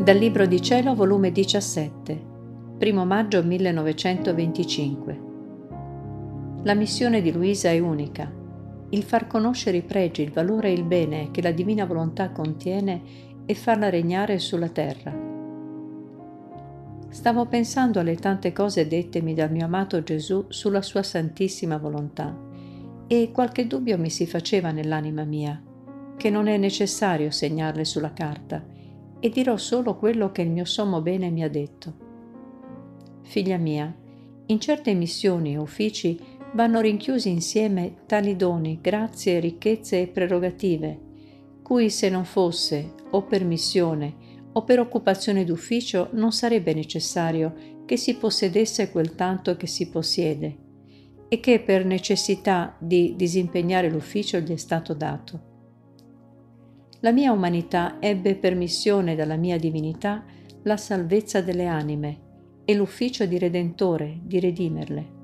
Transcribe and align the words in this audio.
Dal 0.00 0.16
Libro 0.16 0.46
di 0.46 0.62
Cielo, 0.62 0.94
volume 0.94 1.30
17, 1.30 2.24
1 2.80 3.04
maggio 3.04 3.44
1925. 3.44 5.20
La 6.62 6.72
missione 6.72 7.20
di 7.20 7.30
Luisa 7.30 7.68
è 7.68 7.78
unica. 7.78 8.32
Il 8.88 9.02
far 9.02 9.26
conoscere 9.26 9.76
i 9.76 9.82
pregi, 9.82 10.22
il 10.22 10.30
valore 10.30 10.68
e 10.68 10.72
il 10.72 10.84
bene 10.84 11.30
che 11.30 11.42
la 11.42 11.50
divina 11.50 11.84
volontà 11.84 12.30
contiene 12.30 13.02
e 13.44 13.54
farla 13.54 13.90
regnare 13.90 14.38
sulla 14.38 14.70
terra. 14.70 15.14
Stavo 17.10 17.44
pensando 17.44 18.00
alle 18.00 18.16
tante 18.16 18.52
cose 18.52 18.88
dettemi 18.88 19.34
dal 19.34 19.52
mio 19.52 19.66
amato 19.66 20.02
Gesù 20.02 20.46
sulla 20.48 20.80
sua 20.80 21.02
santissima 21.02 21.76
volontà 21.76 22.34
e 23.06 23.30
qualche 23.34 23.66
dubbio 23.66 23.98
mi 23.98 24.08
si 24.08 24.26
faceva 24.26 24.70
nell'anima 24.70 25.24
mia, 25.24 25.62
che 26.16 26.30
non 26.30 26.46
è 26.46 26.56
necessario 26.56 27.30
segnarle 27.30 27.84
sulla 27.84 28.14
carta 28.14 28.78
e 29.20 29.28
dirò 29.28 29.56
solo 29.56 29.96
quello 29.96 30.32
che 30.32 30.42
il 30.42 30.50
mio 30.50 30.64
sommo 30.64 31.00
bene 31.02 31.30
mi 31.30 31.44
ha 31.44 31.48
detto. 31.48 32.08
Figlia 33.22 33.58
mia, 33.58 33.94
in 34.46 34.58
certe 34.58 34.94
missioni 34.94 35.52
e 35.52 35.58
uffici 35.58 36.18
vanno 36.54 36.80
rinchiusi 36.80 37.28
insieme 37.28 37.98
tali 38.06 38.34
doni, 38.34 38.80
grazie, 38.80 39.38
ricchezze 39.38 40.00
e 40.00 40.06
prerogative, 40.08 41.00
cui 41.62 41.90
se 41.90 42.08
non 42.08 42.24
fosse 42.24 42.94
o 43.10 43.22
per 43.22 43.44
missione 43.44 44.16
o 44.52 44.64
per 44.64 44.80
occupazione 44.80 45.44
d'ufficio 45.44 46.08
non 46.12 46.32
sarebbe 46.32 46.74
necessario 46.74 47.54
che 47.86 47.96
si 47.96 48.16
possedesse 48.16 48.90
quel 48.90 49.14
tanto 49.14 49.56
che 49.56 49.68
si 49.68 49.88
possiede 49.88 50.56
e 51.28 51.38
che 51.38 51.60
per 51.60 51.84
necessità 51.84 52.76
di 52.80 53.14
disimpegnare 53.16 53.88
l'ufficio 53.88 54.40
gli 54.40 54.50
è 54.50 54.56
stato 54.56 54.94
dato. 54.94 55.49
La 57.02 57.12
mia 57.12 57.32
umanità 57.32 57.96
ebbe 57.98 58.34
per 58.34 58.54
missione 58.54 59.14
dalla 59.14 59.36
mia 59.36 59.58
divinità 59.58 60.22
la 60.64 60.76
salvezza 60.76 61.40
delle 61.40 61.64
anime 61.64 62.18
e 62.66 62.74
l'ufficio 62.74 63.24
di 63.24 63.38
Redentore, 63.38 64.18
di 64.22 64.38
redimerle. 64.38 65.18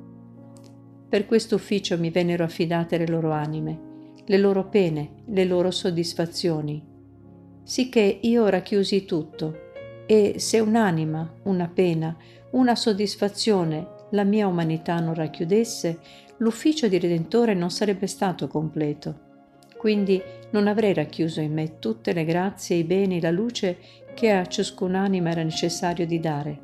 Per 1.06 1.26
questo 1.26 1.56
ufficio 1.56 1.98
mi 1.98 2.08
vennero 2.08 2.44
affidate 2.44 2.96
le 2.96 3.06
loro 3.06 3.30
anime, 3.30 4.12
le 4.24 4.38
loro 4.38 4.68
pene, 4.68 5.22
le 5.26 5.44
loro 5.44 5.70
soddisfazioni, 5.70 6.82
sicché 7.62 8.20
io 8.22 8.48
racchiusi 8.48 9.04
tutto, 9.04 9.64
e 10.06 10.36
se 10.38 10.58
un'anima, 10.60 11.40
una 11.42 11.68
pena, 11.68 12.16
una 12.52 12.74
soddisfazione 12.74 13.86
la 14.12 14.24
mia 14.24 14.46
umanità 14.46 14.98
non 14.98 15.12
racchiudesse, 15.12 15.98
l'ufficio 16.38 16.88
di 16.88 16.98
Redentore 16.98 17.52
non 17.52 17.70
sarebbe 17.70 18.06
stato 18.06 18.48
completo 18.48 19.24
quindi 19.86 20.20
non 20.50 20.66
avrei 20.66 20.92
racchiuso 20.92 21.40
in 21.40 21.52
me 21.52 21.78
tutte 21.78 22.12
le 22.12 22.24
grazie, 22.24 22.74
i 22.74 22.82
beni, 22.82 23.20
la 23.20 23.30
luce 23.30 23.78
che 24.14 24.32
a 24.32 24.44
ciascun'anima 24.44 25.30
era 25.30 25.44
necessario 25.44 26.04
di 26.04 26.18
dare. 26.18 26.60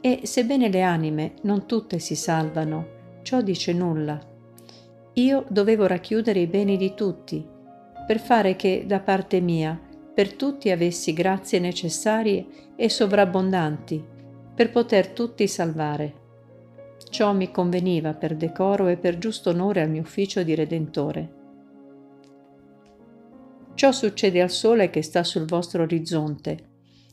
E 0.00 0.20
sebbene 0.22 0.68
le 0.68 0.82
anime 0.82 1.32
non 1.42 1.66
tutte 1.66 1.98
si 1.98 2.14
salvano, 2.14 2.86
ciò 3.22 3.40
dice 3.40 3.72
nulla. 3.72 4.16
Io 5.14 5.44
dovevo 5.48 5.86
racchiudere 5.86 6.38
i 6.38 6.46
beni 6.46 6.76
di 6.76 6.94
tutti, 6.94 7.44
per 8.06 8.20
fare 8.20 8.54
che 8.54 8.84
da 8.86 9.00
parte 9.00 9.40
mia 9.40 9.76
per 10.14 10.34
tutti 10.34 10.70
avessi 10.70 11.12
grazie 11.12 11.58
necessarie 11.58 12.46
e 12.76 12.88
sovrabbondanti, 12.88 14.04
per 14.54 14.70
poter 14.70 15.08
tutti 15.08 15.48
salvare. 15.48 16.14
Ciò 17.10 17.32
mi 17.32 17.50
conveniva 17.50 18.14
per 18.14 18.36
decoro 18.36 18.86
e 18.86 18.96
per 18.96 19.18
giusto 19.18 19.50
onore 19.50 19.80
al 19.80 19.90
mio 19.90 20.02
ufficio 20.02 20.44
di 20.44 20.54
Redentore. 20.54 21.40
Ciò 23.82 23.90
succede 23.90 24.40
al 24.40 24.50
Sole 24.52 24.90
che 24.90 25.02
sta 25.02 25.24
sul 25.24 25.44
vostro 25.44 25.82
orizzonte, 25.82 26.68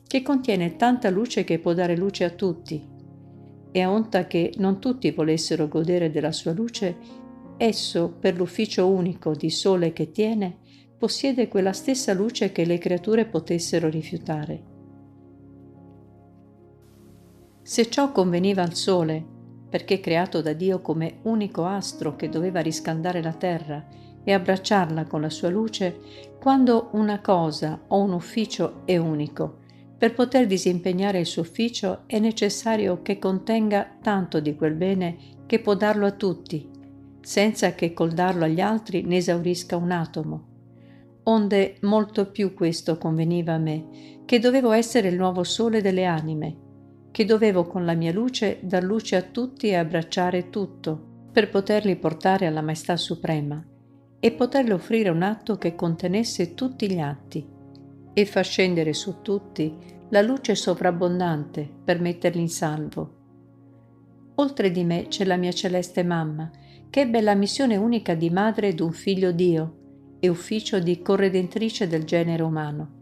che 0.06 0.22
contiene 0.22 0.76
tanta 0.76 1.10
luce 1.10 1.42
che 1.42 1.58
può 1.58 1.72
dare 1.72 1.96
luce 1.96 2.22
a 2.22 2.30
tutti, 2.30 2.80
e 3.72 3.80
a 3.80 3.90
onta 3.90 4.28
che 4.28 4.54
non 4.58 4.78
tutti 4.78 5.10
volessero 5.10 5.66
godere 5.66 6.12
della 6.12 6.30
sua 6.30 6.52
luce, 6.52 6.96
esso, 7.56 8.14
per 8.20 8.36
l'ufficio 8.36 8.86
unico 8.86 9.34
di 9.34 9.50
Sole 9.50 9.92
che 9.92 10.12
tiene, 10.12 10.58
possiede 10.96 11.48
quella 11.48 11.72
stessa 11.72 12.12
luce 12.12 12.52
che 12.52 12.64
le 12.64 12.78
creature 12.78 13.26
potessero 13.26 13.88
rifiutare. 13.88 14.62
Se 17.62 17.90
ciò 17.90 18.12
conveniva 18.12 18.62
al 18.62 18.74
Sole, 18.74 19.26
perché 19.68 19.98
creato 19.98 20.40
da 20.40 20.52
Dio 20.52 20.80
come 20.80 21.18
unico 21.22 21.64
astro 21.64 22.14
che 22.14 22.28
doveva 22.28 22.60
riscaldare 22.60 23.20
la 23.20 23.32
terra 23.32 23.84
e 24.24 24.32
abbracciarla 24.32 25.06
con 25.06 25.20
la 25.20 25.30
sua 25.30 25.48
luce 25.48 26.28
quando 26.40 26.88
una 26.92 27.20
cosa 27.20 27.80
o 27.88 28.00
un 28.00 28.12
ufficio 28.12 28.82
è 28.84 28.96
unico. 28.96 29.58
Per 29.98 30.14
poter 30.14 30.46
disimpegnare 30.46 31.20
il 31.20 31.26
suo 31.26 31.42
ufficio 31.42 32.04
è 32.06 32.18
necessario 32.18 33.02
che 33.02 33.18
contenga 33.18 33.98
tanto 34.00 34.40
di 34.40 34.54
quel 34.56 34.74
bene 34.74 35.16
che 35.44 35.58
può 35.58 35.74
darlo 35.74 36.06
a 36.06 36.12
tutti, 36.12 36.66
senza 37.20 37.74
che 37.74 37.92
col 37.92 38.12
darlo 38.12 38.44
agli 38.44 38.60
altri 38.60 39.02
ne 39.02 39.16
esaurisca 39.16 39.76
un 39.76 39.90
atomo. 39.90 40.46
Onde 41.24 41.76
molto 41.82 42.30
più 42.30 42.54
questo 42.54 42.96
conveniva 42.96 43.52
a 43.52 43.58
me, 43.58 44.22
che 44.24 44.38
dovevo 44.38 44.72
essere 44.72 45.08
il 45.08 45.16
nuovo 45.16 45.44
sole 45.44 45.82
delle 45.82 46.06
anime, 46.06 46.56
che 47.10 47.26
dovevo 47.26 47.66
con 47.66 47.84
la 47.84 47.94
mia 47.94 48.12
luce 48.12 48.60
dar 48.62 48.82
luce 48.82 49.16
a 49.16 49.22
tutti 49.22 49.68
e 49.68 49.74
abbracciare 49.74 50.48
tutto, 50.48 51.08
per 51.30 51.50
poterli 51.50 51.94
portare 51.96 52.46
alla 52.46 52.62
Maestà 52.62 52.96
Suprema 52.96 53.62
e 54.20 54.32
poterle 54.32 54.74
offrire 54.74 55.08
un 55.08 55.22
atto 55.22 55.56
che 55.56 55.74
contenesse 55.74 56.54
tutti 56.54 56.90
gli 56.90 57.00
atti 57.00 57.44
e 58.12 58.26
far 58.26 58.44
scendere 58.44 58.92
su 58.92 59.22
tutti 59.22 59.74
la 60.10 60.20
luce 60.20 60.54
sovrabbondante 60.54 61.68
per 61.84 62.00
metterli 62.00 62.40
in 62.40 62.48
salvo. 62.48 63.18
Oltre 64.36 64.70
di 64.70 64.84
me 64.84 65.06
c'è 65.08 65.24
la 65.24 65.36
mia 65.36 65.52
celeste 65.52 66.02
mamma, 66.02 66.50
che 66.90 67.00
ebbe 67.00 67.20
la 67.20 67.34
missione 67.34 67.76
unica 67.76 68.14
di 68.14 68.30
madre 68.30 68.74
d'un 68.74 68.92
figlio 68.92 69.32
Dio 69.32 69.76
e 70.18 70.28
ufficio 70.28 70.80
di 70.80 71.00
corredentrice 71.00 71.86
del 71.86 72.04
genere 72.04 72.42
umano. 72.42 72.98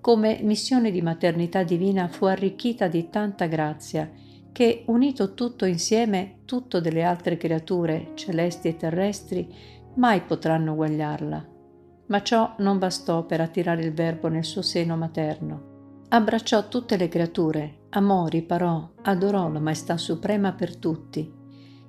Come 0.00 0.40
missione 0.42 0.90
di 0.90 1.00
maternità 1.00 1.62
divina 1.62 2.08
fu 2.08 2.26
arricchita 2.26 2.88
di 2.88 3.08
tanta 3.08 3.46
grazia 3.46 4.10
che, 4.52 4.84
unito 4.86 5.34
tutto 5.34 5.64
insieme, 5.64 6.40
tutto 6.44 6.80
delle 6.80 7.02
altre 7.02 7.36
creature, 7.36 8.10
celesti 8.14 8.68
e 8.68 8.76
terrestri, 8.76 9.52
mai 9.94 10.22
potranno 10.22 10.72
uguagliarla. 10.72 11.52
Ma 12.06 12.22
ciò 12.22 12.54
non 12.58 12.78
bastò 12.78 13.24
per 13.24 13.40
attirare 13.40 13.82
il 13.82 13.92
Verbo 13.92 14.28
nel 14.28 14.44
suo 14.44 14.62
seno 14.62 14.96
materno. 14.96 15.72
Abbracciò 16.08 16.68
tutte 16.68 16.96
le 16.96 17.08
creature, 17.08 17.86
amò, 17.90 18.26
riparò, 18.26 18.90
adorò 19.02 19.48
la 19.50 19.58
Maestà 19.58 19.96
Suprema 19.96 20.52
per 20.52 20.76
tutti, 20.76 21.32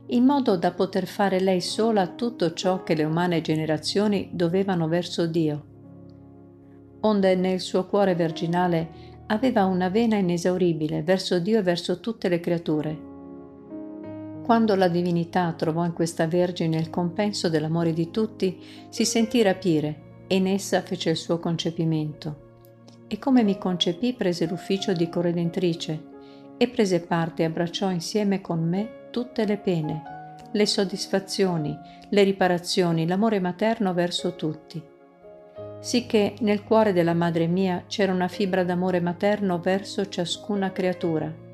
in 0.07 0.23
modo 0.23 0.55
da 0.55 0.71
poter 0.71 1.05
fare 1.05 1.39
lei 1.39 1.61
sola 1.61 2.07
tutto 2.07 2.53
ciò 2.53 2.83
che 2.83 2.95
le 2.95 3.03
umane 3.03 3.41
generazioni 3.41 4.29
dovevano 4.31 4.87
verso 4.87 5.27
Dio. 5.27 5.65
Onde 7.01 7.35
nel 7.35 7.59
suo 7.59 7.85
cuore 7.85 8.15
virginale 8.15 9.13
aveva 9.27 9.65
una 9.65 9.89
vena 9.89 10.15
inesauribile 10.15 11.03
verso 11.03 11.39
Dio 11.39 11.59
e 11.59 11.63
verso 11.63 11.99
tutte 11.99 12.29
le 12.29 12.39
creature 12.39 13.13
quando 14.45 14.75
la 14.75 14.89
divinità 14.89 15.51
trovò 15.53 15.85
in 15.85 15.93
questa 15.93 16.27
Vergine 16.27 16.77
il 16.77 16.91
compenso 16.91 17.49
dell'amore 17.49 17.93
di 17.93 18.11
tutti, 18.11 18.61
si 18.89 19.03
sentì 19.03 19.41
rapire 19.41 20.25
e 20.27 20.35
in 20.35 20.45
essa 20.45 20.83
fece 20.83 21.09
il 21.09 21.15
suo 21.15 21.39
concepimento. 21.39 22.43
E 23.07 23.17
come 23.17 23.41
mi 23.41 23.57
concepì 23.57 24.13
prese 24.13 24.45
l'ufficio 24.45 24.93
di 24.93 25.09
corredentrice 25.09 26.03
e 26.57 26.67
prese 26.67 26.99
parte 27.01 27.41
e 27.41 27.45
abbracciò 27.47 27.89
insieme 27.89 28.39
con 28.41 28.59
me 28.59 29.07
tutte 29.09 29.45
le 29.45 29.57
pene, 29.57 30.03
le 30.51 30.65
soddisfazioni, 30.67 31.75
le 32.09 32.21
riparazioni, 32.21 33.07
l'amore 33.07 33.39
materno 33.39 33.95
verso 33.95 34.35
tutti. 34.35 34.79
Sicché 35.79 36.35
nel 36.41 36.63
cuore 36.63 36.93
della 36.93 37.15
madre 37.15 37.47
mia 37.47 37.85
c'era 37.87 38.13
una 38.13 38.27
fibra 38.27 38.63
d'amore 38.63 38.99
materno 38.99 39.59
verso 39.59 40.07
ciascuna 40.07 40.71
creatura 40.71 41.44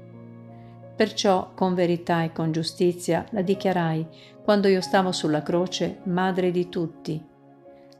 Perciò 0.95 1.53
con 1.53 1.73
verità 1.73 2.23
e 2.23 2.31
con 2.31 2.51
giustizia 2.51 3.25
la 3.31 3.41
dichiarai 3.41 4.05
quando 4.43 4.67
io 4.67 4.81
stavo 4.81 5.11
sulla 5.11 5.41
croce, 5.41 5.99
madre 6.03 6.51
di 6.51 6.69
tutti. 6.69 7.23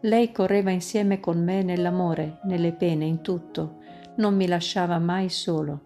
Lei 0.01 0.31
correva 0.31 0.71
insieme 0.71 1.19
con 1.19 1.43
me 1.43 1.61
nell'amore, 1.63 2.39
nelle 2.43 2.73
pene, 2.73 3.05
in 3.05 3.21
tutto, 3.21 3.77
non 4.15 4.35
mi 4.35 4.47
lasciava 4.47 4.97
mai 4.97 5.29
solo. 5.29 5.81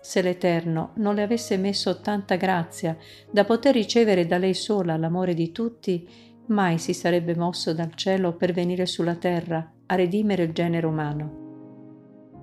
Se 0.00 0.22
l'Eterno 0.22 0.92
non 0.94 1.14
le 1.14 1.22
avesse 1.22 1.58
messo 1.58 2.00
tanta 2.00 2.36
grazia 2.36 2.96
da 3.30 3.44
poter 3.44 3.74
ricevere 3.74 4.26
da 4.26 4.38
lei 4.38 4.54
sola 4.54 4.96
l'amore 4.96 5.34
di 5.34 5.52
tutti, 5.52 6.08
mai 6.46 6.78
si 6.78 6.94
sarebbe 6.94 7.36
mosso 7.36 7.74
dal 7.74 7.94
cielo 7.94 8.34
per 8.34 8.52
venire 8.52 8.86
sulla 8.86 9.14
terra 9.14 9.70
a 9.86 9.94
redimere 9.94 10.44
il 10.44 10.52
genere 10.52 10.86
umano. 10.86 11.49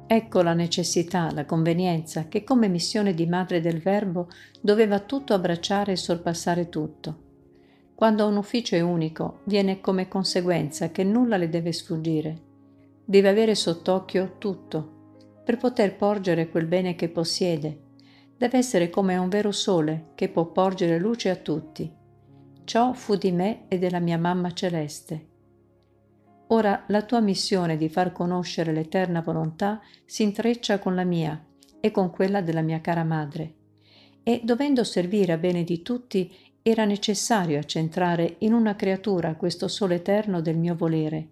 Ecco 0.10 0.42
la 0.42 0.54
necessità, 0.54 1.32
la 1.34 1.44
convenienza 1.44 2.30
che 2.30 2.46
come 2.46 2.70
missione 2.70 3.14
di 3.14 3.26
madre 3.28 3.60
del 3.60 3.80
Verbo 3.82 4.30
doveva 4.62 5.00
tutto 5.00 5.34
abbracciare 5.34 5.92
e 5.92 5.98
sorpassare 5.98 6.70
tutto. 6.70 7.26
Quando 7.94 8.26
un 8.26 8.38
ufficio 8.38 8.76
è 8.76 8.80
unico, 8.80 9.42
viene 9.44 9.82
come 9.82 10.08
conseguenza 10.08 10.92
che 10.92 11.04
nulla 11.04 11.36
le 11.36 11.50
deve 11.50 11.74
sfuggire. 11.74 12.42
deve 13.04 13.28
avere 13.30 13.56
sott'occhio 13.56 14.36
tutto, 14.38 15.42
per 15.44 15.58
poter 15.58 15.96
porgere 15.96 16.50
quel 16.50 16.68
bene 16.68 16.96
che 16.96 17.10
possiede. 17.10 17.80
Deve 18.38 18.58
essere 18.58 18.90
come 18.90 19.18
un 19.18 19.28
vero 19.28 19.52
sole 19.52 20.12
che 20.16 20.30
può 20.30 20.46
porgere 20.46 21.00
luce 21.00 21.30
a 21.30 21.36
tutti. 21.36 21.92
Ciò 22.64 22.94
fu 22.94 23.16
di 23.16 23.32
me 23.32 23.66
e 23.68 23.78
della 23.78 24.00
mia 24.00 24.18
mamma 24.18 24.54
celeste. 24.54 25.28
Ora 26.48 26.86
la 26.88 27.02
tua 27.02 27.20
missione 27.20 27.76
di 27.76 27.90
far 27.90 28.14
conoscere 28.14 28.72
l'eterna 28.72 29.22
volontà 29.22 29.82
si 30.06 30.24
intreccia 30.24 30.80
con 30.80 30.96
la 30.96 31.04
mia 31.04 31.44
e 31.80 31.92
con 31.92 32.10
quella 32.10 32.42
della 32.42 32.62
mia 32.62 32.80
cara 32.80 33.04
madre. 33.04 33.54
E 34.24 34.42
dovendo 34.44 34.84
servire 34.84 35.34
a 35.34 35.38
bene 35.38 35.64
di 35.64 35.82
tutti, 35.82 36.34
era 36.62 36.86
necessario 36.86 37.60
accentrare 37.60 38.36
in 38.40 38.54
una 38.54 38.76
creatura 38.76 39.36
questo 39.36 39.68
sole 39.68 39.96
eterno 39.96 40.42
del 40.42 40.58
mio 40.58 40.76
volere, 40.76 41.28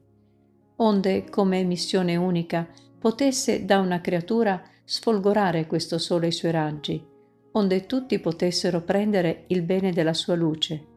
onde, 0.78 1.30
come 1.30 1.64
missione 1.64 2.16
unica, 2.16 2.68
potesse 2.98 3.66
da 3.66 3.80
una 3.80 4.02
creatura 4.02 4.62
sfolgorare 4.84 5.66
questo 5.66 5.98
sole 5.98 6.28
i 6.28 6.32
suoi 6.32 6.52
raggi, 6.52 7.04
onde 7.52 7.86
tutti 7.86 8.20
potessero 8.20 8.82
prendere 8.82 9.44
il 9.48 9.62
bene 9.62 9.92
della 9.92 10.14
sua 10.14 10.36
luce. 10.36 10.95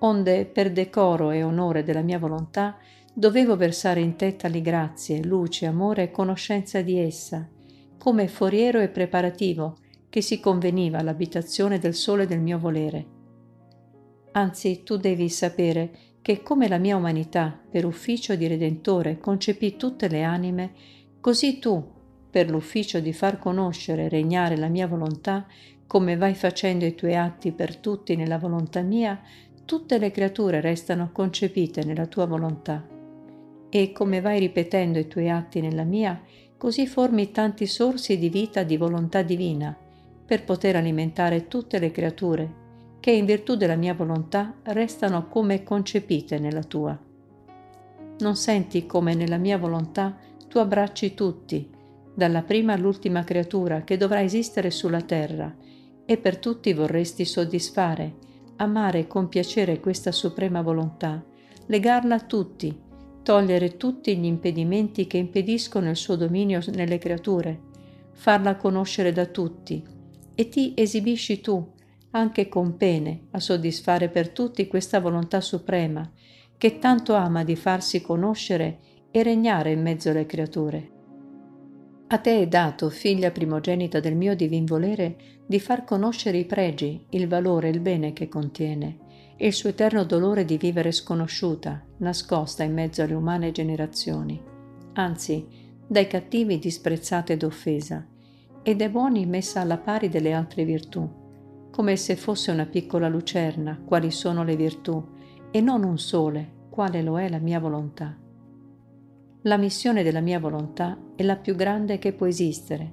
Onde, 0.00 0.46
per 0.46 0.72
decoro 0.72 1.30
e 1.30 1.42
onore 1.42 1.82
della 1.82 2.02
mia 2.02 2.18
volontà, 2.18 2.78
dovevo 3.12 3.56
versare 3.56 4.00
in 4.00 4.16
te 4.16 4.36
tali 4.36 4.62
grazie, 4.62 5.22
luce, 5.22 5.66
amore 5.66 6.04
e 6.04 6.10
conoscenza 6.10 6.80
di 6.80 6.98
essa, 6.98 7.48
come 7.98 8.28
foriero 8.28 8.80
e 8.80 8.88
preparativo 8.88 9.76
che 10.08 10.22
si 10.22 10.40
conveniva 10.40 10.98
all'abitazione 10.98 11.78
del 11.78 11.94
sole 11.94 12.26
del 12.26 12.40
mio 12.40 12.58
volere. 12.58 13.06
Anzi, 14.32 14.82
tu 14.84 14.96
devi 14.96 15.28
sapere 15.28 15.90
che 16.22 16.42
come 16.42 16.68
la 16.68 16.78
mia 16.78 16.96
umanità 16.96 17.58
per 17.70 17.84
ufficio 17.84 18.34
di 18.36 18.46
Redentore 18.46 19.18
concepì 19.18 19.76
tutte 19.76 20.08
le 20.08 20.22
anime, 20.22 20.72
così 21.20 21.58
tu, 21.58 21.98
per 22.30 22.48
l'ufficio 22.48 23.00
di 23.00 23.12
far 23.12 23.38
conoscere 23.38 24.04
e 24.04 24.08
regnare 24.08 24.56
la 24.56 24.68
mia 24.68 24.86
volontà, 24.86 25.46
come 25.86 26.16
vai 26.16 26.34
facendo 26.34 26.84
i 26.84 26.94
tuoi 26.94 27.16
atti 27.16 27.50
per 27.50 27.76
tutti 27.76 28.14
nella 28.14 28.38
volontà 28.38 28.80
mia, 28.82 29.20
tutte 29.64 29.98
le 29.98 30.10
creature 30.10 30.60
restano 30.60 31.10
concepite 31.12 31.84
nella 31.84 32.06
tua 32.06 32.26
volontà. 32.26 32.86
E 33.68 33.92
come 33.92 34.20
vai 34.20 34.38
ripetendo 34.40 34.98
i 34.98 35.06
tuoi 35.06 35.30
atti 35.30 35.60
nella 35.60 35.84
mia, 35.84 36.20
così 36.56 36.86
formi 36.86 37.30
tanti 37.30 37.66
sorsi 37.66 38.18
di 38.18 38.28
vita 38.28 38.62
di 38.62 38.76
volontà 38.76 39.22
divina, 39.22 39.76
per 40.26 40.44
poter 40.44 40.76
alimentare 40.76 41.48
tutte 41.48 41.78
le 41.78 41.90
creature 41.90 42.58
che 43.00 43.10
in 43.10 43.24
virtù 43.24 43.56
della 43.56 43.76
mia 43.76 43.94
volontà 43.94 44.54
restano 44.64 45.26
come 45.28 45.62
concepite 45.62 46.38
nella 46.38 46.62
tua. 46.62 46.96
Non 48.18 48.36
senti 48.36 48.84
come 48.86 49.14
nella 49.14 49.38
mia 49.38 49.56
volontà 49.56 50.16
tu 50.46 50.58
abbracci 50.58 51.14
tutti, 51.14 51.68
dalla 52.14 52.42
prima 52.42 52.74
all'ultima 52.74 53.24
creatura 53.24 53.82
che 53.82 53.96
dovrà 53.96 54.20
esistere 54.20 54.70
sulla 54.70 55.00
terra, 55.00 55.52
e 56.04 56.16
per 56.18 56.38
tutti 56.38 56.72
vorresti 56.74 57.24
soddisfare, 57.24 58.14
amare 58.60 59.00
e 59.00 59.06
compiacere 59.06 59.80
questa 59.80 60.12
suprema 60.12 60.60
volontà, 60.60 61.24
legarla 61.66 62.16
a 62.16 62.20
tutti, 62.20 62.78
togliere 63.22 63.76
tutti 63.76 64.16
gli 64.16 64.26
impedimenti 64.26 65.06
che 65.06 65.16
impediscono 65.16 65.88
il 65.88 65.96
suo 65.96 66.16
dominio 66.16 66.60
nelle 66.72 66.98
creature, 66.98 67.58
farla 68.12 68.56
conoscere 68.56 69.12
da 69.12 69.26
tutti, 69.26 69.82
e 70.34 70.48
ti 70.48 70.74
esibisci 70.76 71.40
tu, 71.40 71.72
anche 72.12 72.48
con 72.48 72.76
pene, 72.76 73.28
a 73.30 73.40
soddisfare 73.40 74.08
per 74.08 74.30
tutti 74.30 74.66
questa 74.66 75.00
volontà 75.00 75.40
suprema, 75.40 76.10
che 76.58 76.78
tanto 76.78 77.14
ama 77.14 77.44
di 77.44 77.56
farsi 77.56 78.02
conoscere 78.02 78.80
e 79.10 79.22
regnare 79.22 79.72
in 79.72 79.80
mezzo 79.80 80.10
alle 80.10 80.26
creature. 80.26 80.99
A 82.12 82.18
te 82.18 82.40
è 82.40 82.48
dato, 82.48 82.90
figlia 82.90 83.30
primogenita 83.30 84.00
del 84.00 84.16
mio 84.16 84.34
divin 84.34 84.64
volere, 84.64 85.16
di 85.46 85.60
far 85.60 85.84
conoscere 85.84 86.38
i 86.38 86.44
pregi, 86.44 87.06
il 87.10 87.28
valore 87.28 87.68
e 87.68 87.70
il 87.70 87.78
bene 87.78 88.12
che 88.12 88.28
contiene, 88.28 88.98
e 89.36 89.46
il 89.46 89.52
suo 89.52 89.68
eterno 89.68 90.02
dolore 90.02 90.44
di 90.44 90.56
vivere 90.56 90.90
sconosciuta, 90.90 91.80
nascosta 91.98 92.64
in 92.64 92.72
mezzo 92.72 93.02
alle 93.02 93.14
umane 93.14 93.52
generazioni, 93.52 94.42
anzi, 94.94 95.46
dai 95.86 96.08
cattivi 96.08 96.58
disprezzata 96.58 97.32
ed 97.32 97.44
offesa, 97.44 98.04
e 98.60 98.74
dai 98.74 98.88
buoni 98.88 99.24
messa 99.24 99.60
alla 99.60 99.78
pari 99.78 100.08
delle 100.08 100.32
altre 100.32 100.64
virtù, 100.64 101.08
come 101.70 101.96
se 101.96 102.16
fosse 102.16 102.50
una 102.50 102.66
piccola 102.66 103.08
lucerna, 103.08 103.80
quali 103.84 104.10
sono 104.10 104.42
le 104.42 104.56
virtù, 104.56 105.00
e 105.52 105.60
non 105.60 105.84
un 105.84 105.96
sole, 105.96 106.54
quale 106.70 107.02
lo 107.02 107.20
è 107.20 107.28
la 107.28 107.38
mia 107.38 107.60
volontà. 107.60 108.19
La 109.44 109.56
missione 109.56 110.02
della 110.02 110.20
mia 110.20 110.38
volontà 110.38 110.98
è 111.16 111.22
la 111.22 111.36
più 111.36 111.54
grande 111.54 111.98
che 111.98 112.12
può 112.12 112.26
esistere. 112.26 112.92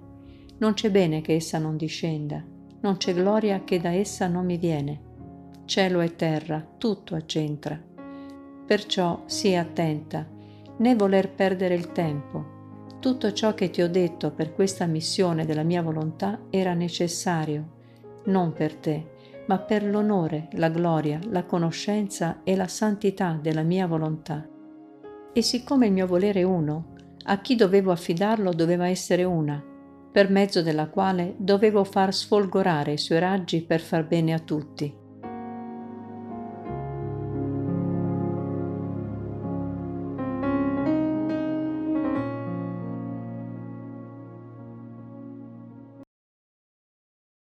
Non 0.60 0.74
c'è 0.76 0.90
bene 0.90 1.20
che 1.20 1.34
essa 1.34 1.58
non 1.58 1.76
discenda, 1.76 2.42
non 2.80 2.96
c'è 2.96 3.14
gloria 3.14 3.66
che 3.66 3.82
da 3.82 3.92
essa 3.92 4.28
non 4.28 4.46
mi 4.46 4.58
viene. 4.58 5.02
Cielo 5.66 6.00
e 6.00 6.16
terra, 6.16 6.66
tutto 6.78 7.16
accentra. 7.16 7.78
Perciò 8.66 9.24
sii 9.26 9.58
attenta, 9.58 10.26
né 10.78 10.96
voler 10.96 11.32
perdere 11.32 11.76
il 11.76 11.92
tempo, 11.92 12.56
tutto 13.00 13.34
ciò 13.34 13.54
che 13.54 13.70
ti 13.70 13.82
ho 13.82 13.90
detto 13.90 14.32
per 14.32 14.54
questa 14.54 14.86
missione 14.86 15.46
della 15.46 15.64
mia 15.64 15.82
volontà 15.82 16.40
era 16.50 16.74
necessario, 16.74 17.76
non 18.26 18.54
per 18.54 18.74
te, 18.76 19.16
ma 19.48 19.60
per 19.60 19.84
l'onore, 19.84 20.48
la 20.54 20.70
gloria, 20.70 21.20
la 21.30 21.44
conoscenza 21.44 22.40
e 22.44 22.56
la 22.56 22.68
santità 22.68 23.38
della 23.40 23.64
mia 23.64 23.86
volontà. 23.86 24.48
E 25.38 25.44
siccome 25.44 25.86
il 25.86 25.92
mio 25.92 26.08
volere 26.08 26.40
è 26.40 26.44
uno, 26.44 26.96
a 27.26 27.42
chi 27.42 27.54
dovevo 27.54 27.92
affidarlo 27.92 28.52
doveva 28.54 28.88
essere 28.88 29.24
una, 29.24 29.64
per 30.12 30.32
mezzo 30.32 30.64
della 30.64 30.90
quale 30.90 31.36
dovevo 31.38 31.84
far 31.84 32.12
sfolgorare 32.12 32.94
i 32.94 32.98
suoi 32.98 33.20
raggi 33.20 33.62
per 33.62 33.80
far 33.80 34.08
bene 34.08 34.34
a 34.34 34.40
tutti. 34.40 34.92